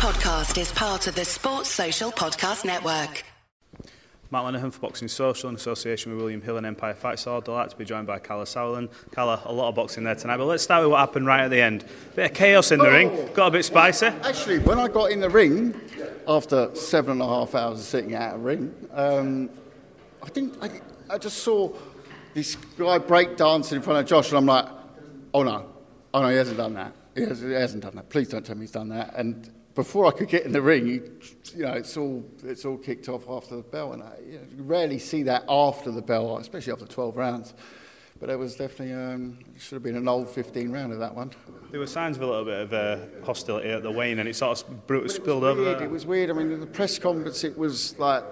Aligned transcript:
podcast 0.00 0.58
is 0.58 0.72
part 0.72 1.06
of 1.08 1.14
the 1.14 1.26
Sports 1.26 1.68
Social 1.68 2.10
Podcast 2.10 2.64
Network. 2.64 3.22
Matt 4.30 4.44
Lenihan 4.44 4.72
for 4.72 4.80
Boxing 4.80 5.08
Social 5.08 5.50
in 5.50 5.54
association 5.54 6.10
with 6.10 6.22
William 6.22 6.40
Hill 6.40 6.56
and 6.56 6.64
Empire 6.64 6.94
Fight 6.94 7.18
So 7.18 7.38
delighted 7.42 7.72
to 7.72 7.76
be 7.76 7.84
joined 7.84 8.06
by 8.06 8.18
Kalle 8.18 8.46
Sauerland. 8.46 8.88
Kalle, 9.12 9.42
a 9.44 9.52
lot 9.52 9.68
of 9.68 9.74
boxing 9.74 10.04
there 10.04 10.14
tonight, 10.14 10.38
but 10.38 10.46
let's 10.46 10.62
start 10.62 10.82
with 10.82 10.92
what 10.92 11.00
happened 11.00 11.26
right 11.26 11.42
at 11.42 11.50
the 11.50 11.60
end. 11.60 11.84
Bit 12.16 12.30
of 12.30 12.34
chaos 12.34 12.70
in 12.70 12.78
the 12.78 12.86
oh. 12.86 12.90
ring, 12.90 13.28
got 13.34 13.48
a 13.48 13.50
bit 13.50 13.62
spicy. 13.62 14.06
Actually, 14.06 14.60
when 14.60 14.78
I 14.78 14.88
got 14.88 15.10
in 15.10 15.20
the 15.20 15.28
ring, 15.28 15.78
after 16.26 16.74
seven 16.74 17.12
and 17.12 17.20
a 17.20 17.26
half 17.26 17.54
hours 17.54 17.80
of 17.80 17.84
sitting 17.84 18.14
out 18.14 18.36
of 18.36 18.40
the 18.40 18.46
ring, 18.46 18.74
um, 18.94 19.50
I 20.22 20.30
think 20.30 20.54
I, 20.62 20.80
I 21.10 21.18
just 21.18 21.42
saw 21.42 21.70
this 22.32 22.54
guy 22.78 22.96
break 22.96 23.36
dancing 23.36 23.76
in 23.76 23.82
front 23.82 23.98
of 23.98 24.06
Josh, 24.06 24.30
and 24.30 24.38
I'm 24.38 24.46
like, 24.46 24.64
oh 25.34 25.42
no, 25.42 25.66
oh 26.14 26.22
no, 26.22 26.30
he 26.30 26.36
hasn't 26.36 26.56
done 26.56 26.72
that. 26.72 26.94
He, 27.14 27.20
has, 27.20 27.42
he 27.42 27.52
hasn't 27.52 27.82
done 27.82 27.96
that. 27.96 28.08
Please 28.08 28.28
don't 28.28 28.46
tell 28.46 28.56
me 28.56 28.62
he's 28.62 28.70
done 28.70 28.88
that. 28.88 29.12
And 29.14 29.50
before 29.80 30.04
I 30.04 30.10
could 30.10 30.28
get 30.28 30.44
in 30.44 30.52
the 30.52 30.60
ring, 30.60 30.86
he, 30.86 30.92
you 31.56 31.64
know, 31.64 31.72
it's 31.72 31.96
all 31.96 32.22
it's 32.44 32.66
all 32.66 32.76
kicked 32.76 33.08
off 33.08 33.26
after 33.30 33.56
the 33.56 33.62
bell, 33.62 33.94
and 33.94 34.02
I, 34.02 34.12
you, 34.26 34.32
know, 34.34 34.44
you 34.58 34.62
rarely 34.62 34.98
see 34.98 35.22
that 35.22 35.42
after 35.48 35.90
the 35.90 36.02
bell, 36.02 36.36
especially 36.36 36.74
after 36.74 36.84
12 36.84 37.16
rounds. 37.16 37.54
But 38.20 38.28
it 38.28 38.38
was 38.38 38.56
definitely 38.56 38.92
um, 38.92 39.38
should 39.58 39.76
have 39.76 39.82
been 39.82 39.96
an 39.96 40.06
old 40.06 40.28
15 40.28 40.70
round 40.70 40.92
of 40.92 40.98
that 40.98 41.14
one. 41.14 41.30
There 41.70 41.80
were 41.80 41.86
signs 41.86 42.18
of 42.18 42.22
a 42.24 42.26
little 42.26 42.44
bit 42.44 42.60
of 42.60 42.72
uh, 42.74 43.24
hostility 43.24 43.70
at 43.70 43.82
the 43.82 43.90
weigh 43.90 44.12
in, 44.12 44.18
and 44.18 44.28
it 44.28 44.36
sort 44.36 44.62
of 44.62 45.10
spilled 45.10 45.44
over. 45.44 45.64
There. 45.64 45.82
It 45.82 45.90
was 45.90 46.04
weird. 46.04 46.28
I 46.28 46.34
mean, 46.34 46.60
the 46.60 46.66
press 46.66 46.98
conference, 46.98 47.42
it 47.42 47.56
was 47.56 47.98
like, 47.98 48.22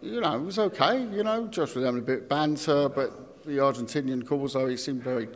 you 0.00 0.22
know, 0.22 0.36
it 0.36 0.42
was 0.42 0.58
okay. 0.58 1.02
You 1.02 1.22
know, 1.22 1.48
Josh 1.48 1.74
was 1.74 1.84
having 1.84 2.00
a 2.00 2.04
bit 2.04 2.22
of 2.22 2.28
banter, 2.30 2.88
but 2.88 3.44
the 3.44 3.58
Argentinian 3.58 4.22
Corzo, 4.22 4.70
he 4.70 4.78
seemed 4.78 5.02
very 5.02 5.28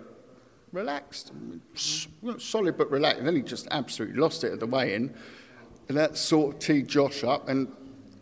relaxed, 0.73 1.33
solid 2.39 2.79
but 2.79 2.91
relaxed. 2.91 3.19
And 3.19 3.29
then 3.29 3.37
he 3.37 3.43
just 3.43 3.69
absolutely 3.71 4.19
lost 4.19 4.43
it 4.45 4.53
at 4.53 4.61
the 4.61 4.67
weigh-in, 4.67 5.15
and 5.89 5.97
that 5.97 6.17
sort 6.17 6.55
of 6.55 6.61
teed 6.61 6.89
Josh 6.89 7.25
up. 7.25 7.49
And 7.49 7.69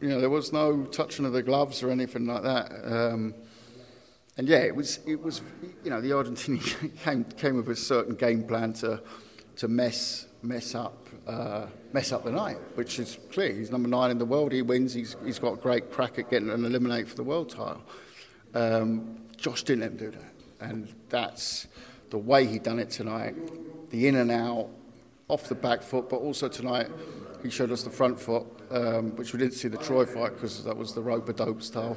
you 0.00 0.08
know, 0.08 0.20
there 0.20 0.30
was 0.30 0.52
no 0.52 0.84
touching 0.84 1.24
of 1.24 1.32
the 1.32 1.42
gloves 1.42 1.82
or 1.82 1.90
anything 1.90 2.26
like 2.26 2.42
that. 2.42 2.72
Um, 2.84 3.34
and 4.36 4.48
yeah, 4.48 4.58
it 4.58 4.74
was 4.74 5.00
it 5.06 5.22
was 5.22 5.42
you 5.84 5.90
know 5.90 6.00
the 6.00 6.10
Argentinian 6.10 6.96
came 7.04 7.24
came 7.24 7.56
with 7.56 7.68
a 7.68 7.76
certain 7.76 8.14
game 8.14 8.44
plan 8.44 8.72
to 8.74 9.00
to 9.56 9.68
mess 9.68 10.26
mess 10.42 10.74
up 10.74 11.08
uh, 11.26 11.66
mess 11.92 12.12
up 12.12 12.24
the 12.24 12.30
night, 12.30 12.56
which 12.74 12.98
is 12.98 13.18
clear. 13.30 13.52
He's 13.52 13.70
number 13.70 13.88
nine 13.88 14.10
in 14.10 14.18
the 14.18 14.24
world. 14.24 14.52
He 14.52 14.62
wins. 14.62 14.94
He's 14.94 15.16
he's 15.24 15.38
got 15.38 15.54
a 15.54 15.56
great 15.56 15.90
crack 15.92 16.18
at 16.18 16.30
getting 16.30 16.50
an 16.50 16.64
eliminate 16.64 17.08
for 17.08 17.16
the 17.16 17.24
world 17.24 17.50
title. 17.50 17.82
Um, 18.54 19.18
Josh 19.36 19.62
didn't 19.62 19.80
let 19.80 19.90
him 19.92 19.96
do 19.96 20.10
that, 20.10 20.32
and 20.60 20.88
that's 21.08 21.66
the 22.10 22.18
way 22.18 22.46
he 22.46 22.58
done 22.58 22.78
it 22.78 22.90
tonight, 22.90 23.36
the 23.90 24.08
in 24.08 24.16
and 24.16 24.30
out, 24.30 24.68
off 25.30 25.48
the 25.48 25.54
back 25.54 25.82
foot, 25.82 26.08
but 26.08 26.16
also 26.16 26.48
tonight 26.48 26.88
he 27.42 27.50
showed 27.50 27.70
us 27.70 27.82
the 27.82 27.90
front 27.90 28.20
foot, 28.20 28.44
um, 28.70 29.16
which 29.16 29.32
we 29.32 29.38
didn't 29.38 29.54
see 29.54 29.68
the 29.68 29.78
Troy 29.78 30.04
fight 30.04 30.34
because 30.34 30.62
that 30.64 30.76
was 30.76 30.92
the 30.92 31.00
rope 31.00 31.28
a 31.28 31.32
dope 31.32 31.62
style. 31.62 31.96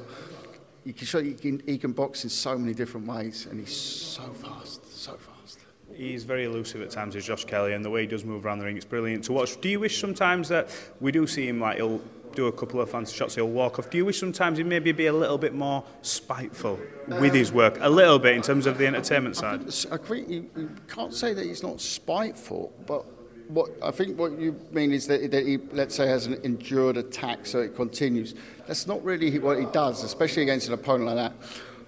He 0.84 0.92
can 0.92 1.06
show 1.06 1.22
he 1.22 1.34
can, 1.34 1.62
he 1.66 1.78
can 1.78 1.92
box 1.92 2.24
in 2.24 2.30
so 2.30 2.56
many 2.56 2.74
different 2.74 3.06
ways, 3.06 3.46
and 3.50 3.58
he's 3.58 3.74
so 3.74 4.22
fast, 4.32 4.90
so 4.96 5.14
fast. 5.14 5.58
He's 5.94 6.24
very 6.24 6.44
elusive 6.44 6.82
at 6.82 6.90
times, 6.90 7.14
is 7.14 7.24
Josh 7.24 7.44
Kelly, 7.44 7.72
and 7.72 7.84
the 7.84 7.90
way 7.90 8.02
he 8.02 8.06
does 8.06 8.24
move 8.24 8.44
around 8.44 8.58
the 8.58 8.64
ring, 8.64 8.76
it's 8.76 8.84
brilliant 8.84 9.24
to 9.24 9.32
watch. 9.32 9.60
Do 9.60 9.68
you 9.68 9.80
wish 9.80 10.00
sometimes 10.00 10.48
that 10.48 10.68
we 11.00 11.12
do 11.12 11.26
see 11.26 11.46
him 11.46 11.60
like 11.60 11.76
he'll 11.76 12.00
do 12.34 12.46
a 12.46 12.52
couple 12.52 12.80
of 12.80 12.90
fancy 12.90 13.14
shots, 13.14 13.34
he'll 13.34 13.48
walk 13.48 13.78
off. 13.78 13.90
Do 13.90 13.96
you 13.96 14.04
wish 14.04 14.18
sometimes 14.18 14.58
he'd 14.58 14.66
maybe 14.66 14.92
be 14.92 15.06
a 15.06 15.12
little 15.12 15.38
bit 15.38 15.54
more 15.54 15.84
spiteful 16.02 16.78
with 17.06 17.32
his 17.32 17.52
work, 17.52 17.78
a 17.80 17.88
little 17.88 18.18
bit 18.18 18.34
in 18.34 18.42
terms 18.42 18.66
of 18.66 18.78
the 18.78 18.86
entertainment 18.86 19.36
side? 19.36 19.62
I, 19.90 19.96
think 19.96 20.28
you, 20.28 20.50
you 20.56 20.70
can't 20.88 21.14
say 21.14 21.32
that 21.32 21.44
he's 21.44 21.62
not 21.62 21.80
spiteful, 21.80 22.72
but 22.86 23.06
what 23.48 23.70
I 23.82 23.90
think 23.90 24.18
what 24.18 24.38
you 24.38 24.58
mean 24.72 24.92
is 24.92 25.06
that, 25.06 25.30
that 25.30 25.46
he, 25.46 25.58
let's 25.72 25.94
say, 25.94 26.06
has 26.06 26.26
an 26.26 26.40
endured 26.44 26.96
attack, 26.96 27.46
so 27.46 27.60
it 27.60 27.76
continues. 27.76 28.34
That's 28.66 28.86
not 28.86 29.04
really 29.04 29.38
what 29.38 29.58
he 29.58 29.66
does, 29.66 30.02
especially 30.02 30.42
against 30.42 30.68
an 30.68 30.74
opponent 30.74 31.06
like 31.06 31.16
that, 31.16 31.32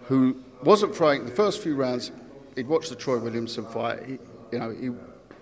who 0.04 0.42
wasn't 0.62 0.94
throwing 0.94 1.24
the 1.24 1.32
first 1.32 1.62
few 1.62 1.74
rounds. 1.74 2.12
He'd 2.54 2.68
watched 2.68 2.90
the 2.90 2.96
Troy 2.96 3.18
Williamson 3.18 3.66
fight. 3.66 4.04
He, 4.06 4.18
you 4.52 4.58
know, 4.58 4.70
he, 4.70 4.90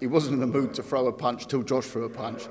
he 0.01 0.07
wasn't 0.07 0.35
in 0.35 0.41
the 0.41 0.47
mood 0.47 0.75
to 0.75 0.83
throw 0.83 1.07
a 1.07 1.13
punch 1.13 1.47
till 1.47 1.63
Josh 1.63 1.87
threw 1.87 2.05
a 2.05 2.11
punch 2.11 2.47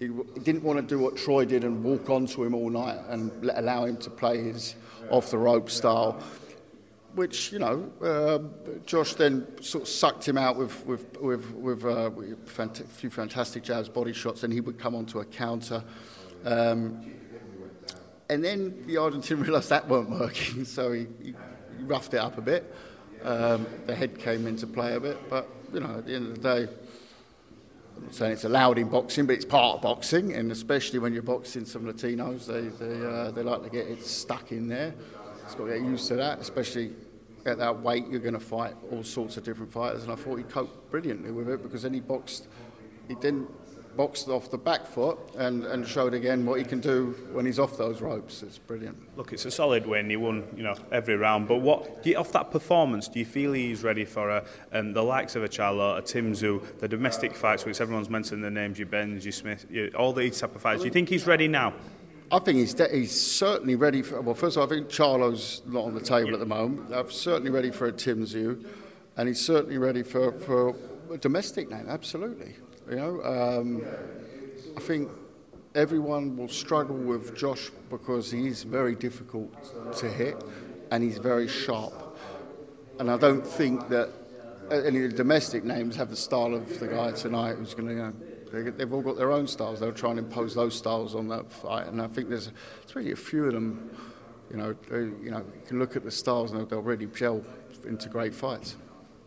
he, 0.00 0.08
didn't 0.42 0.62
want 0.62 0.78
to 0.78 0.82
do 0.82 0.98
what 0.98 1.16
Troy 1.16 1.44
did 1.44 1.62
and 1.62 1.84
walk 1.84 2.08
onto 2.08 2.42
him 2.42 2.54
all 2.54 2.70
night 2.70 2.98
and 3.08 3.30
let, 3.44 3.58
allow 3.58 3.84
him 3.84 3.98
to 3.98 4.10
play 4.10 4.42
his 4.42 4.74
off 5.10 5.30
the 5.30 5.38
rope 5.38 5.70
style. 5.70 6.18
Which 7.14 7.52
you 7.52 7.58
know, 7.58 7.90
uh, 8.02 8.38
Josh 8.86 9.14
then 9.14 9.46
sort 9.60 9.82
of 9.82 9.88
sucked 9.88 10.28
him 10.28 10.38
out 10.38 10.56
with 10.56 10.86
with 10.86 11.20
with, 11.20 11.52
with, 11.52 11.84
uh, 11.84 12.10
with 12.14 12.58
a 12.58 12.68
few 12.84 13.10
fantastic 13.10 13.64
jabs, 13.64 13.88
body 13.88 14.12
shots, 14.12 14.44
and 14.44 14.52
he 14.52 14.60
would 14.60 14.78
come 14.78 14.94
onto 14.94 15.18
a 15.18 15.24
counter. 15.24 15.82
Um, 16.44 17.04
and 18.30 18.44
then 18.44 18.84
the 18.86 18.96
Argentine 18.96 19.40
realised 19.40 19.70
that 19.70 19.88
weren't 19.88 20.10
working, 20.10 20.64
so 20.64 20.92
he, 20.92 21.06
he, 21.22 21.34
roughed 21.80 22.12
it 22.14 22.18
up 22.18 22.36
a 22.36 22.42
bit. 22.42 22.72
Um, 23.22 23.66
the 23.86 23.94
head 23.94 24.18
came 24.18 24.46
into 24.46 24.66
play 24.66 24.94
a 24.94 25.00
bit, 25.00 25.18
but 25.30 25.48
you 25.72 25.80
know, 25.80 25.96
at 25.96 26.06
the 26.06 26.14
end 26.14 26.26
of 26.28 26.42
the 26.42 26.54
day, 26.54 26.72
I'm 27.96 28.02
not 28.04 28.14
saying 28.14 28.32
it's 28.32 28.44
allowed 28.44 28.78
in 28.78 28.88
boxing, 28.88 29.26
but 29.26 29.34
it's 29.34 29.44
part 29.44 29.76
of 29.76 29.82
boxing, 29.82 30.34
and 30.34 30.52
especially 30.52 30.98
when 30.98 31.12
you're 31.12 31.22
boxing 31.22 31.64
some 31.64 31.84
Latinos, 31.84 32.46
they 32.46 32.68
they, 32.68 33.04
uh, 33.04 33.30
they 33.30 33.42
like 33.42 33.62
to 33.64 33.70
get 33.70 33.88
it 33.88 34.04
stuck 34.04 34.52
in 34.52 34.68
there. 34.68 34.94
It's 35.50 35.58
got 35.58 35.66
to 35.66 35.72
get 35.80 35.82
used 35.82 36.06
to 36.06 36.14
that, 36.14 36.38
especially 36.38 36.92
at 37.44 37.58
that 37.58 37.80
weight. 37.82 38.06
You're 38.08 38.20
going 38.20 38.34
to 38.34 38.38
fight 38.38 38.76
all 38.92 39.02
sorts 39.02 39.36
of 39.36 39.42
different 39.42 39.72
fighters, 39.72 40.04
and 40.04 40.12
I 40.12 40.14
thought 40.14 40.36
he 40.36 40.44
coped 40.44 40.92
brilliantly 40.92 41.32
with 41.32 41.48
it 41.48 41.60
because 41.60 41.82
then 41.82 41.92
he 41.92 41.98
boxed. 41.98 42.46
He 43.08 43.16
didn't 43.16 43.50
boxed 43.96 44.28
off 44.28 44.48
the 44.48 44.56
back 44.56 44.86
foot 44.86 45.18
and, 45.36 45.64
and 45.64 45.84
showed 45.84 46.14
again 46.14 46.46
what 46.46 46.60
he 46.60 46.64
can 46.64 46.78
do 46.78 47.16
when 47.32 47.44
he's 47.44 47.58
off 47.58 47.76
those 47.76 48.00
ropes. 48.00 48.44
It's 48.44 48.58
brilliant. 48.58 48.96
Look, 49.16 49.32
it's 49.32 49.44
a 49.44 49.50
solid 49.50 49.86
win. 49.86 50.08
He 50.08 50.16
won, 50.16 50.46
you 50.56 50.62
know, 50.62 50.76
every 50.92 51.16
round. 51.16 51.48
But 51.48 51.56
what 51.56 52.06
you, 52.06 52.16
off 52.16 52.30
that 52.30 52.52
performance, 52.52 53.08
do 53.08 53.18
you 53.18 53.24
feel 53.24 53.52
he's 53.52 53.82
ready 53.82 54.04
for 54.04 54.30
a, 54.30 54.44
um, 54.72 54.92
the 54.92 55.02
likes 55.02 55.34
of 55.34 55.42
a 55.42 55.48
Charlo, 55.48 55.98
a 55.98 56.02
Tim 56.02 56.32
Tszyu, 56.32 56.78
the 56.78 56.86
domestic 56.86 57.34
fights, 57.34 57.64
which 57.64 57.80
everyone's 57.80 58.08
mentioned 58.08 58.44
the 58.44 58.50
names, 58.52 58.78
you 58.78 58.86
Benz, 58.86 59.26
you 59.26 59.32
Smith, 59.32 59.66
you, 59.68 59.90
all 59.96 60.12
these 60.12 60.38
type 60.38 60.54
of 60.54 60.62
fights. 60.62 60.82
Do 60.82 60.86
you 60.86 60.92
think 60.92 61.08
he's 61.08 61.26
ready 61.26 61.48
now? 61.48 61.74
I 62.32 62.38
think 62.38 62.58
he's, 62.58 62.74
de- 62.74 62.88
he's 62.88 63.18
certainly 63.18 63.74
ready 63.74 64.02
for. 64.02 64.20
Well, 64.20 64.34
first 64.34 64.56
of 64.56 64.60
all, 64.60 64.66
I 64.66 64.70
think 64.70 64.88
Charlo's 64.88 65.62
not 65.66 65.84
on 65.84 65.94
the 65.94 66.00
table 66.00 66.32
at 66.32 66.38
the 66.38 66.46
moment. 66.46 66.94
I'm 66.94 67.10
certainly 67.10 67.50
ready 67.50 67.70
for 67.70 67.86
a 67.86 67.92
Tim 67.92 68.24
Tszyu, 68.24 68.64
and 69.16 69.28
he's 69.28 69.44
certainly 69.44 69.78
ready 69.78 70.04
for, 70.04 70.32
for 70.32 70.76
a 71.12 71.18
domestic 71.18 71.68
name. 71.68 71.86
Absolutely. 71.88 72.54
You 72.88 72.96
know, 72.96 73.22
um, 73.24 73.84
I 74.76 74.80
think 74.80 75.10
everyone 75.74 76.36
will 76.36 76.48
struggle 76.48 76.96
with 76.96 77.36
Josh 77.36 77.70
because 77.88 78.30
he's 78.30 78.62
very 78.62 78.94
difficult 78.94 79.52
to 79.96 80.08
hit 80.08 80.36
and 80.90 81.02
he's 81.02 81.18
very 81.18 81.48
sharp. 81.48 82.16
And 82.98 83.10
I 83.10 83.16
don't 83.16 83.46
think 83.46 83.88
that 83.88 84.10
any 84.70 85.04
of 85.04 85.10
the 85.10 85.16
domestic 85.16 85.64
names 85.64 85.96
have 85.96 86.10
the 86.10 86.16
style 86.16 86.54
of 86.54 86.78
the 86.78 86.86
guy 86.86 87.12
tonight 87.12 87.56
who's 87.56 87.74
going 87.74 87.88
to. 87.88 87.94
You 87.94 88.02
know, 88.02 88.12
they've 88.52 88.92
all 88.92 89.02
got 89.02 89.16
their 89.16 89.32
own 89.32 89.46
styles. 89.46 89.80
They'll 89.80 89.92
try 89.92 90.10
and 90.10 90.18
impose 90.18 90.54
those 90.54 90.74
styles 90.74 91.14
on 91.14 91.28
that 91.28 91.52
fight, 91.52 91.86
and 91.86 92.00
I 92.00 92.06
think 92.08 92.28
there's, 92.28 92.50
there's 92.80 92.96
really 92.96 93.12
a 93.12 93.16
few 93.16 93.46
of 93.46 93.52
them. 93.52 93.96
You 94.50 94.56
know, 94.56 94.74
you 94.90 95.30
know, 95.30 95.38
you 95.38 95.62
can 95.66 95.78
look 95.78 95.94
at 95.94 96.02
the 96.02 96.10
styles 96.10 96.50
and 96.50 96.68
they'll 96.68 96.82
really 96.82 97.06
gel 97.06 97.44
into 97.84 98.08
great 98.08 98.34
fights 98.34 98.76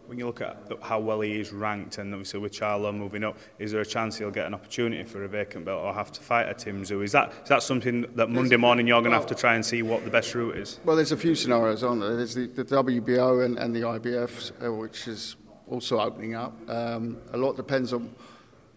when 0.08 0.20
you 0.20 0.26
look 0.26 0.42
at 0.42 0.58
how 0.82 1.00
well 1.00 1.22
he 1.22 1.40
is 1.40 1.52
ranked, 1.54 1.98
and 1.98 2.14
obviously 2.14 2.40
with 2.40 2.52
Charlo 2.52 2.94
moving 2.94 3.24
up, 3.24 3.38
is 3.58 3.72
there 3.72 3.82
a 3.82 3.86
chance 3.86 4.18
he'll 4.18 4.32
get 4.32 4.46
an 4.46 4.54
opportunity 4.54 5.04
for 5.04 5.24
a 5.24 5.28
vacant 5.28 5.66
belt 5.66 5.82
or 5.82 5.94
have 5.94 6.12
to 6.12 6.22
fight 6.22 6.50
a 6.50 6.54
Tim 6.54 6.84
Tszyu? 6.84 7.04
Is 7.04 7.14
that 7.14 7.34
is 7.44 7.50
that 7.50 7.64
something 7.64 8.06
that 8.16 8.30
Monday 8.30 8.58
morning 8.58 8.86
you're 8.88 9.02
going 9.02 9.12
to 9.12 9.18
have 9.18 9.28
to 9.28 9.36
try 9.36 9.56
and 9.56 9.66
see 9.66 9.82
what 9.82 10.04
the 10.04 10.12
best 10.12 10.36
route 10.36 10.58
is? 10.58 10.80
Well, 10.84 10.96
there's 10.96 11.12
a 11.12 11.18
few 11.18 11.36
scenarios 11.36 11.84
on 11.84 12.00
there. 12.00 12.16
There's 12.16 12.36
the, 12.36 12.48
the 12.48 12.66
WBO 12.66 13.46
and, 13.46 13.58
and 13.58 13.76
the 13.76 13.82
IBF, 13.82 14.66
uh, 14.66 14.74
which 14.74 15.08
is 15.08 15.36
also 15.68 16.00
opening 16.00 16.36
up. 16.36 16.54
Um, 16.70 17.18
a 17.32 17.38
lot 17.38 17.56
depends 17.56 17.94
on 17.94 18.14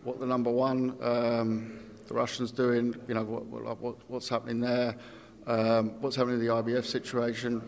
what 0.06 0.21
the 0.21 0.27
number 0.27 0.50
one, 0.50 0.97
um, 1.03 1.81
the 2.07 2.15
Russians 2.15 2.53
doing. 2.53 2.95
You 3.09 3.15
know 3.15 3.25
what, 3.25 3.81
what, 3.81 3.97
what's 4.09 4.28
happening 4.28 4.60
there. 4.60 4.97
Um, 5.47 6.01
what's 6.01 6.15
happening 6.15 6.39
in 6.39 6.47
the 6.47 6.53
IBF 6.53 6.84
situation? 6.84 7.60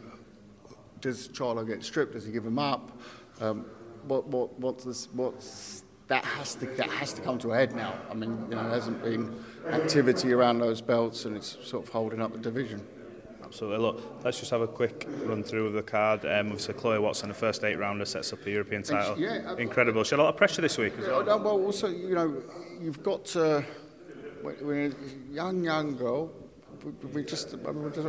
Does 1.00 1.28
Charlo 1.28 1.66
get 1.66 1.82
stripped? 1.82 2.12
Does 2.12 2.24
he 2.24 2.32
give 2.32 2.46
him 2.46 2.58
up? 2.58 2.96
Um, 3.40 3.66
what, 4.04 4.26
what, 4.28 4.58
what's 4.58 4.84
this, 4.84 5.08
what's, 5.12 5.82
that 6.06 6.24
has 6.24 6.54
to 6.56 6.66
that 6.66 6.88
has 6.88 7.12
to 7.12 7.20
come 7.22 7.38
to 7.40 7.52
a 7.52 7.56
head 7.56 7.74
now. 7.74 7.94
I 8.10 8.14
mean, 8.14 8.46
you 8.48 8.56
know, 8.56 8.62
there 8.62 8.72
hasn't 8.72 9.02
been 9.02 9.44
activity 9.68 10.32
around 10.32 10.60
those 10.60 10.80
belts, 10.80 11.24
and 11.24 11.36
it's 11.36 11.58
sort 11.62 11.84
of 11.84 11.92
holding 11.92 12.22
up 12.22 12.32
the 12.32 12.38
division. 12.38 12.86
Absolutely. 13.48 13.78
Look, 13.78 14.24
let's 14.24 14.38
just 14.38 14.50
have 14.50 14.60
a 14.60 14.66
quick 14.66 15.06
run 15.24 15.42
through 15.42 15.68
of 15.68 15.72
the 15.72 15.82
card. 15.82 16.24
Um, 16.26 16.48
obviously, 16.48 16.74
Chloe 16.74 16.98
Watson, 16.98 17.28
the 17.28 17.34
first 17.34 17.64
eight 17.64 17.76
rounder, 17.76 18.04
sets 18.04 18.30
up 18.34 18.44
a 18.44 18.50
European 18.50 18.82
title. 18.82 19.18
Yeah, 19.18 19.40
uh, 19.46 19.56
Incredible. 19.56 20.04
She 20.04 20.10
had 20.10 20.20
a 20.20 20.22
lot 20.22 20.28
of 20.28 20.36
pressure 20.36 20.60
this 20.60 20.76
week. 20.76 20.92
As 20.98 21.06
yeah, 21.06 21.22
well. 21.22 21.38
Well, 21.38 21.64
also, 21.64 21.88
you 21.88 22.14
know, 22.14 22.42
you've 22.78 23.02
got 23.02 23.34
uh, 23.36 23.62
when 24.42 24.92
a 24.92 25.34
young, 25.34 25.64
young 25.64 25.96
girl. 25.96 26.30
We 27.12 27.24
just, 27.24 27.56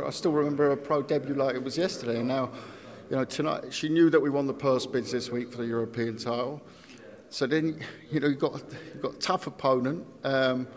I, 0.06 0.10
still 0.10 0.32
remember 0.32 0.68
her 0.68 0.76
pro 0.76 1.02
debut 1.02 1.34
like 1.34 1.56
it 1.56 1.62
was 1.62 1.76
yesterday. 1.78 2.18
And 2.18 2.28
now, 2.28 2.50
you 3.08 3.16
know, 3.16 3.24
tonight 3.24 3.72
she 3.72 3.88
knew 3.88 4.10
that 4.10 4.20
we 4.20 4.28
won 4.28 4.46
the 4.46 4.54
purse 4.54 4.84
bids 4.86 5.10
this 5.10 5.30
week 5.30 5.50
for 5.50 5.58
the 5.58 5.66
European 5.66 6.18
title. 6.18 6.62
So 7.30 7.46
then, 7.46 7.80
you 8.10 8.20
know, 8.20 8.28
you've 8.28 8.38
got, 8.38 8.62
you've 8.92 9.02
got 9.02 9.14
a 9.14 9.18
tough 9.18 9.46
opponent. 9.46 10.06
Um, 10.22 10.68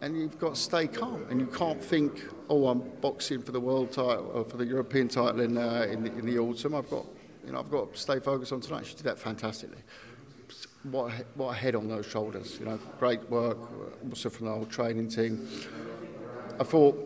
and 0.00 0.16
you've 0.16 0.38
got 0.38 0.54
to 0.54 0.60
stay 0.60 0.86
calm, 0.86 1.26
and 1.30 1.40
you 1.40 1.46
can't 1.46 1.82
think, 1.82 2.24
oh, 2.48 2.68
I'm 2.68 2.80
boxing 3.00 3.42
for 3.42 3.52
the 3.52 3.60
world 3.60 3.92
title 3.92 4.30
or 4.34 4.44
for 4.44 4.56
the 4.56 4.66
European 4.66 5.08
title 5.08 5.40
in 5.40 5.56
uh, 5.56 5.86
in, 5.90 6.04
the, 6.04 6.12
in 6.18 6.26
the 6.26 6.38
autumn. 6.38 6.74
I've 6.74 6.90
got, 6.90 7.06
you 7.44 7.52
know, 7.52 7.60
I've 7.60 7.70
got 7.70 7.92
to 7.92 7.98
stay 7.98 8.20
focused 8.20 8.52
on 8.52 8.60
tonight. 8.60 8.86
She 8.86 8.94
did 8.94 9.04
that 9.04 9.18
fantastically. 9.18 9.82
What 10.84 11.12
a, 11.12 11.24
what 11.34 11.48
a 11.50 11.54
head 11.54 11.74
on 11.74 11.88
those 11.88 12.06
shoulders, 12.06 12.58
you 12.58 12.66
know, 12.66 12.78
great 12.98 13.28
work, 13.28 13.58
also 14.08 14.30
from 14.30 14.46
the 14.46 14.52
whole 14.52 14.66
training 14.66 15.08
team. 15.08 15.48
I 16.58 16.64
thought 16.64 16.96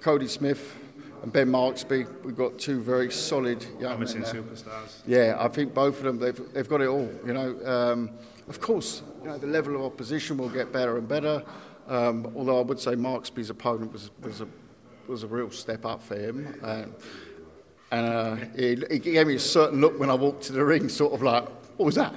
Cody 0.00 0.28
Smith 0.28 0.76
and 1.22 1.32
Ben 1.32 1.48
Marksby, 1.48 2.06
we've 2.24 2.36
got 2.36 2.58
two 2.58 2.80
very 2.80 3.10
solid 3.10 3.64
young 3.80 3.98
men 3.98 4.08
superstars. 4.08 5.02
Yeah, 5.06 5.36
I 5.38 5.48
think 5.48 5.74
both 5.74 5.98
of 5.98 6.04
them, 6.04 6.18
they've, 6.18 6.52
they've 6.52 6.68
got 6.68 6.80
it 6.80 6.88
all. 6.88 7.08
You 7.26 7.32
know, 7.32 7.66
um, 7.66 8.10
of 8.48 8.60
course, 8.60 9.02
you 9.20 9.28
know, 9.28 9.38
the 9.38 9.46
level 9.46 9.76
of 9.76 9.82
opposition 9.82 10.36
will 10.36 10.48
get 10.48 10.72
better 10.72 10.96
and 10.96 11.06
better. 11.06 11.42
Um, 11.88 12.32
although 12.36 12.58
I 12.58 12.62
would 12.62 12.78
say 12.78 12.94
Marksby's 12.94 13.50
opponent 13.50 13.92
was, 13.92 14.10
was, 14.22 14.40
a, 14.40 14.48
was 15.08 15.22
a 15.22 15.26
real 15.26 15.50
step 15.50 15.84
up 15.84 16.02
for 16.02 16.16
him. 16.16 16.58
Um, 16.62 16.94
and 17.90 18.06
uh, 18.06 18.36
he, 18.56 18.78
he 18.90 18.98
gave 18.98 19.26
me 19.26 19.34
a 19.34 19.40
certain 19.40 19.80
look 19.80 19.98
when 19.98 20.10
I 20.10 20.14
walked 20.14 20.44
to 20.44 20.52
the 20.52 20.64
ring, 20.64 20.88
sort 20.88 21.12
of 21.12 21.22
like, 21.22 21.46
what 21.76 21.86
was 21.86 21.96
that? 21.96 22.14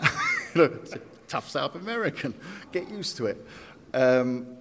Tough 1.28 1.50
South 1.50 1.76
American. 1.76 2.34
Get 2.72 2.90
used 2.90 3.18
to 3.18 3.26
it. 3.26 3.46
Um, 3.94 4.58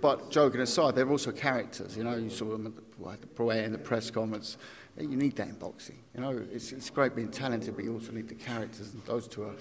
but 0.00 0.30
joking 0.30 0.60
aside, 0.60 0.94
they're 0.96 1.08
also 1.08 1.32
characters. 1.32 1.96
You 1.96 2.04
know, 2.04 2.16
you 2.16 2.30
saw 2.30 2.46
them 2.50 2.66
at 2.66 2.74
the, 2.74 3.46
at 3.48 3.64
in 3.64 3.72
the 3.72 3.78
press 3.78 4.10
conference. 4.10 4.56
You 4.98 5.08
need 5.08 5.36
that 5.36 5.48
in 5.48 5.54
boxing. 5.54 5.98
You 6.14 6.22
know, 6.22 6.44
it's, 6.52 6.72
it's 6.72 6.90
great 6.90 7.14
being 7.14 7.30
talented, 7.30 7.76
but 7.76 7.84
you 7.84 7.92
also 7.92 8.12
need 8.12 8.28
the 8.28 8.34
characters, 8.34 8.94
and 8.94 9.04
those 9.04 9.28
two 9.28 9.44
are 9.44 9.54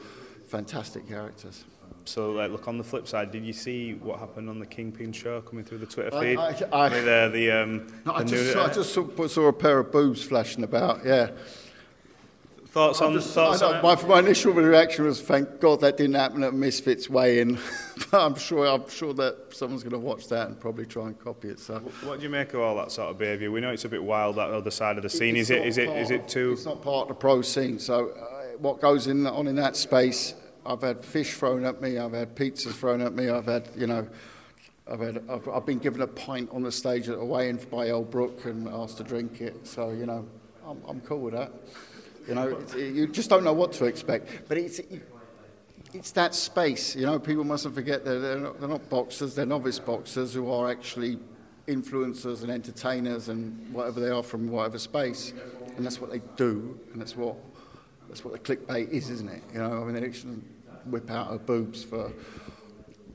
fantastic 0.47 1.07
characters. 1.07 1.65
So, 2.05 2.31
like, 2.31 2.51
look 2.51 2.67
on 2.67 2.77
the 2.77 2.83
flip 2.83 3.07
side. 3.07 3.31
Did 3.31 3.43
you 3.45 3.53
see 3.53 3.93
what 3.95 4.19
happened 4.19 4.47
on 4.49 4.59
the 4.59 4.65
Kingpyn 4.65 5.13
show 5.13 5.41
coming 5.41 5.65
through 5.65 5.79
the 5.79 5.87
Twitter 5.87 6.11
feed? 6.11 6.37
I- 6.37 6.55
I- 6.71 6.89
With, 6.89 7.07
uh, 7.07 7.29
the 7.29 7.51
um, 7.51 7.87
No, 8.05 8.13
I 8.13 8.23
just, 8.23 8.53
saw, 8.53 8.65
I 8.65 8.73
just 8.73 8.93
saw, 8.93 9.27
saw 9.27 9.47
a 9.47 9.53
pair 9.53 9.79
of 9.79 9.91
boobs 9.91 10.21
flashing 10.23 10.63
about. 10.63 11.03
Yeah. 11.03 11.31
thoughts 12.67 13.01
on 13.01 13.13
Just- 13.13 13.33
thoughts 13.33 13.61
on 13.61 13.81
my, 13.81 13.95
my 14.05 14.19
initial 14.19 14.51
reaction 14.51 15.05
was, 15.05 15.21
"Thank 15.21 15.61
God 15.61 15.79
that 15.79 15.95
didn't 15.95 16.15
happen 16.15 16.43
at 16.43 16.53
Misfits 16.53 17.09
Weigh 17.09 17.39
In." 17.39 17.57
but 18.11 18.19
I'm 18.21 18.35
sure, 18.35 18.67
I'm 18.67 18.87
sure 18.89 19.13
that 19.13 19.55
someone's 19.55 19.81
going 19.81 19.93
to 19.93 19.97
watch 19.99 20.27
that 20.27 20.47
and 20.47 20.59
probably 20.59 20.85
try 20.85 21.05
and 21.07 21.17
copy 21.17 21.47
it. 21.47 21.59
So. 21.59 21.79
What 22.03 22.17
do 22.19 22.23
you 22.23 22.29
make 22.29 22.53
of 22.53 22.59
all 22.59 22.75
that 22.75 22.91
sort 22.91 23.09
of 23.11 23.17
behaviour? 23.17 23.49
We 23.49 23.61
know 23.61 23.71
it's 23.71 23.85
a 23.85 23.89
bit 23.89 24.03
wild 24.03 24.35
that 24.35 24.49
other 24.49 24.71
side 24.71 24.97
of 24.97 25.03
the 25.03 25.09
scene. 25.09 25.37
It's 25.37 25.49
Is 25.49 25.57
it 25.57 25.65
is 25.65 25.77
it 25.77 25.89
is 25.89 26.11
it 26.11 26.27
too? 26.27 26.51
It's 26.51 26.65
not 26.65 26.81
part 26.81 27.03
of 27.03 27.07
the 27.07 27.13
pro 27.13 27.41
scene. 27.41 27.79
So, 27.79 28.09
uh, 28.09 28.57
what 28.57 28.81
goes 28.81 29.07
in 29.07 29.25
on 29.25 29.47
in 29.47 29.55
that 29.55 29.77
space? 29.77 30.33
I've 30.65 30.81
had 30.81 31.03
fish 31.05 31.33
thrown 31.33 31.65
at 31.65 31.81
me. 31.81 31.97
I've 31.97 32.13
had 32.13 32.35
pizzas 32.35 32.73
thrown 32.73 33.01
at 33.01 33.13
me. 33.13 33.29
I've 33.29 33.45
had, 33.45 33.69
you 33.75 33.87
know, 33.87 34.07
I've 34.91 34.99
had, 34.99 35.23
I've, 35.29 35.47
I've 35.47 35.65
been 35.65 35.79
given 35.79 36.01
a 36.01 36.07
pint 36.07 36.49
on 36.51 36.63
the 36.63 36.71
stage 36.71 37.07
at 37.09 37.17
a 37.17 37.25
weigh-in 37.25 37.57
by 37.57 37.89
Elle 37.89 38.03
Brooke 38.03 38.45
and 38.45 38.67
asked 38.67 38.97
to 38.97 39.03
drink 39.03 39.41
it. 39.41 39.67
So, 39.67 39.91
you 39.91 40.05
know, 40.05 40.27
I'm, 40.67 40.81
I'm 40.87 41.01
cool 41.01 41.19
with 41.19 41.33
that. 41.33 41.51
You 42.27 42.35
know, 42.35 42.47
it's, 42.47 42.73
you 42.73 43.07
just 43.07 43.29
don't 43.29 43.43
know 43.43 43.53
what 43.53 43.71
to 43.73 43.85
expect. 43.85 44.47
But 44.47 44.57
it's. 44.57 44.81
It's 45.93 46.11
that 46.11 46.35
space, 46.35 46.93
you 46.93 47.05
know. 47.05 47.19
People 47.19 47.45
mustn't 47.45 47.73
forget 47.73 48.03
that 48.03 48.19
they're 48.19 48.37
not, 48.37 48.59
they're 48.59 48.67
not 48.67 48.89
boxers; 48.89 49.33
they're 49.33 49.45
novice 49.45 49.79
boxers 49.79 50.33
who 50.33 50.51
are 50.51 50.69
actually 50.69 51.17
influencers 51.69 52.41
and 52.41 52.51
entertainers 52.51 53.29
and 53.29 53.71
whatever 53.73 54.01
they 54.01 54.09
are 54.09 54.23
from 54.23 54.49
whatever 54.49 54.77
space, 54.77 55.31
and 55.77 55.85
that's 55.85 56.01
what 56.01 56.11
they 56.11 56.21
do, 56.35 56.77
and 56.91 56.99
that's 56.99 57.15
what 57.15 57.37
that's 58.09 58.25
what 58.25 58.33
the 58.33 58.39
clickbait 58.39 58.89
is, 58.89 59.09
isn't 59.09 59.29
it? 59.29 59.41
You 59.53 59.59
know, 59.59 59.81
I 59.81 59.85
mean, 59.85 59.95
whip 60.87 61.09
out 61.11 61.29
her 61.31 61.37
boobs 61.39 61.83
for 61.83 62.11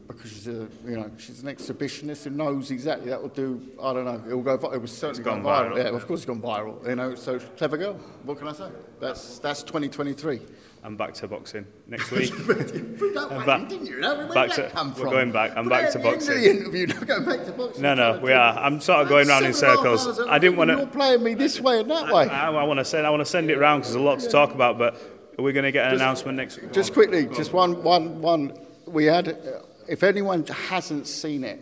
because 0.08 0.32
she's 0.32 0.48
a 0.48 0.66
you 0.84 0.96
know 0.96 1.08
she's 1.18 1.40
an 1.42 1.48
exhibitionist 1.54 2.24
who 2.24 2.30
knows 2.30 2.70
exactly 2.72 3.10
that 3.10 3.20
will 3.22 3.28
do. 3.28 3.60
I 3.80 3.92
don't 3.92 4.04
know. 4.04 4.22
It 4.28 4.34
will 4.34 4.42
go. 4.42 4.54
It 4.72 4.82
was 4.82 4.90
certainly 4.96 5.22
gone 5.22 5.42
go 5.42 5.48
viral. 5.48 5.70
viral, 5.72 5.76
Yeah, 5.76 5.82
yeah. 5.84 5.96
of 5.96 6.06
course 6.06 6.20
it's 6.20 6.26
gone 6.26 6.42
viral. 6.42 6.88
You 6.88 6.96
know, 6.96 7.14
so 7.14 7.38
clever 7.38 7.76
girl. 7.76 7.94
What 8.24 8.38
can 8.38 8.48
I 8.48 8.52
say? 8.52 8.70
That's 8.98 9.38
that's 9.38 9.62
2023. 9.62 10.40
I'm 10.82 10.96
back 10.96 11.12
to 11.14 11.28
boxing 11.28 11.66
next 11.86 12.10
week. 12.10 12.30
That 12.34 13.42
back- 13.46 13.68
didn't 13.68 13.86
you? 13.86 14.00
Where 14.00 14.16
did 14.16 14.34
back 14.34 14.48
that 14.56 14.70
to- 14.70 14.70
come 14.70 14.94
we're 14.98 15.10
going 15.10 15.30
back. 15.30 15.56
I'm 15.56 15.68
back 15.68 15.90
to 15.92 15.98
at 16.00 16.04
end 16.04 16.06
of 16.06 16.12
boxing. 16.14 16.40
the 16.40 16.50
interview. 16.50 16.86
Now 16.86 17.00
go 17.00 17.24
back 17.24 17.44
to 17.46 17.52
boxing. 17.52 17.82
No, 17.82 17.94
no, 17.94 18.18
we 18.18 18.32
are. 18.32 18.58
I'm 18.58 18.80
sort 18.80 19.02
of 19.02 19.08
going 19.08 19.28
round 19.28 19.44
in 19.46 19.52
Seven 19.54 19.76
and 19.78 19.86
a 19.86 19.90
half 19.90 20.00
circles. 20.00 20.26
I 20.28 20.38
didn't 20.38 20.56
want 20.56 20.70
to. 20.70 20.76
You're 20.78 20.86
playing 20.86 21.22
me 21.22 21.34
this 21.34 21.60
way 21.60 21.80
and 21.80 21.90
that 21.90 22.12
way. 22.12 22.28
I, 22.28 22.50
I 22.50 22.64
want 22.64 22.78
to 22.78 22.84
send. 22.84 23.06
I 23.06 23.10
want 23.10 23.20
to 23.20 23.26
send 23.26 23.48
it 23.50 23.58
round 23.58 23.82
because 23.82 23.92
there's 23.94 24.02
a 24.02 24.04
lot 24.04 24.18
to 24.20 24.28
talk 24.28 24.52
about. 24.54 24.76
But 24.78 24.96
are 25.40 25.42
we 25.42 25.52
going 25.54 25.64
to 25.64 25.72
get 25.72 25.88
an 25.88 25.94
announcement 25.94 26.36
next 26.36 26.60
week? 26.60 26.70
Just 26.70 26.92
quickly, 26.92 27.26
just 27.34 27.54
one, 27.54 27.82
one, 27.82 28.20
one. 28.20 28.52
We 28.86 29.06
had, 29.06 29.28
uh, 29.28 29.62
if 29.88 30.02
anyone 30.02 30.44
hasn't 30.46 31.06
seen 31.06 31.44
it, 31.44 31.58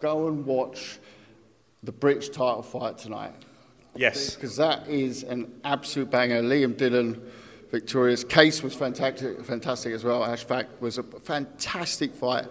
go 0.00 0.26
and 0.26 0.44
watch 0.44 0.98
the 1.84 1.92
British 1.92 2.30
title 2.30 2.62
fight 2.62 2.98
tonight 2.98 3.32
Yes. 3.94 4.34
because 4.34 4.56
that 4.56 4.88
is 4.88 5.22
an 5.22 5.52
absolute 5.62 6.10
banger. 6.10 6.42
Liam 6.42 6.76
Dillon, 6.76 7.22
victorious. 7.70 8.24
Qais 8.24 8.60
was 8.60 8.74
fantastic, 8.74 9.44
fantastic 9.44 9.92
as 9.92 10.02
well. 10.02 10.22
Ashfaq 10.22 10.66
was 10.80 10.98
a 10.98 11.04
fantastic 11.04 12.12
fight. 12.14 12.46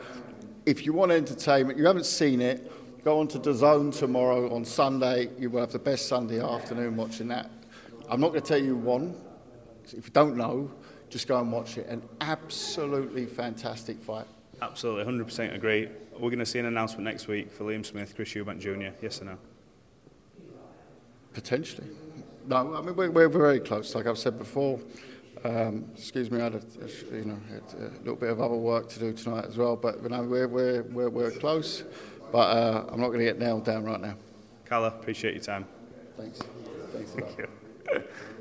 If 0.66 0.86
you 0.86 0.94
want 0.94 1.12
entertainment, 1.12 1.78
you 1.78 1.86
haven't 1.86 2.06
seen 2.06 2.40
it, 2.40 3.04
go 3.04 3.20
on 3.20 3.28
to 3.30 3.40
the 3.40 3.54
zone 3.54 3.92
tomorrow 3.92 4.54
on 4.56 4.64
Sunday. 4.64 5.32
You 5.38 5.50
will 5.50 5.60
have 5.62 5.74
the 5.74 5.80
best 5.80 6.08
Sunday 6.08 6.40
afternoon 6.42 6.96
watching 6.96 7.28
that. 7.28 7.50
I'm 8.10 8.22
not 8.22 8.30
going 8.30 8.42
to 8.42 8.48
tell 8.48 8.62
you 8.62 8.78
won. 8.78 9.16
If 9.86 10.06
you 10.06 10.12
don't 10.12 10.38
know, 10.38 10.72
just 11.10 11.28
go 11.28 11.40
and 11.40 11.52
watch 11.52 11.78
it. 11.78 11.88
An 11.88 12.02
absolutely 12.22 13.26
fantastic 13.26 14.00
fight. 14.00 14.28
Absolutely, 14.62 15.12
100% 15.12 15.56
agree. 15.56 15.90
We're 16.14 16.30
going 16.30 16.40
to 16.40 16.46
see 16.46 16.60
an 16.60 16.68
announcement 16.68 17.04
next 17.04 17.28
week 17.28 17.52
for 17.52 17.64
Liam 17.64 17.86
Smith, 17.86 18.16
Chris 18.16 18.34
Eubank 18.34 18.60
Jr. 18.60 18.96
Yes 19.02 19.22
or 19.22 19.26
no? 19.26 19.38
Potentially. 21.34 21.88
No, 22.48 22.76
I 22.76 22.82
mean, 22.82 22.96
we're, 22.96 23.12
we're 23.12 23.30
very 23.30 23.60
close, 23.60 23.96
like 23.96 24.06
I've 24.06 24.18
said 24.18 24.38
before. 24.38 24.80
Um, 25.44 25.86
excuse 25.96 26.30
me, 26.30 26.40
I 26.40 26.44
had, 26.44 26.56
a, 26.56 26.62
you 27.16 27.26
know, 27.26 27.40
had 27.50 27.64
a 27.80 27.98
little 28.00 28.16
bit 28.16 28.30
of 28.30 28.40
other 28.42 28.56
work 28.56 28.90
to 28.90 29.00
do 29.00 29.14
tonight 29.14 29.46
as 29.46 29.58
well, 29.58 29.76
but 29.76 30.02
you 30.04 30.10
know, 30.10 30.24
we're, 30.24 30.48
we're, 30.48 30.84
we're, 30.84 31.10
we're 31.10 31.32
close, 31.32 31.84
but 32.32 32.56
uh, 32.56 32.86
I'm 32.90 33.00
not 33.00 33.08
going 33.08 33.20
to 33.20 33.26
get 33.26 33.40
nailed 33.40 33.66
down 33.66 33.84
right 33.84 34.00
now. 34.00 34.16
Kalle, 34.66 34.86
appreciate 34.86 35.34
your 35.34 35.44
time. 35.44 35.66
Thanks. 36.18 36.40
Thanks 36.94 37.16
a 37.16 37.22
lot. 37.22 37.30
Thank 37.32 37.40
you. 37.40 38.04